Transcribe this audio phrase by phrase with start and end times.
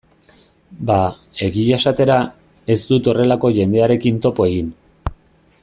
[0.89, 0.95] Ba,
[1.47, 2.17] egia esatera,
[2.77, 4.73] ez dut horrelako jendearekin topo egin.